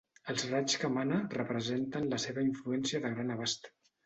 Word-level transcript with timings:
Els 0.31 0.45
raigs 0.53 0.77
que 0.83 0.87
emana 0.93 1.19
representen 1.33 2.09
la 2.15 2.19
seva 2.25 2.47
influència 2.49 3.03
de 3.05 3.13
gran 3.15 3.31
abast. 3.37 3.71